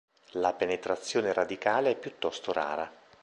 [0.31, 2.91] La penetrazione radicale è piuttosto rara.